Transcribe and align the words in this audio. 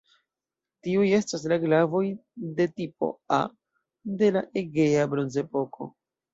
Tiuj 0.87 1.03
estas 1.17 1.45
la 1.53 1.59
glavoj 1.65 2.01
de 2.61 2.67
"tipo 2.81 3.11
A" 3.39 3.41
de 4.25 4.33
la 4.41 4.45
Egea 4.65 5.07
Bronzepoko. 5.15 5.93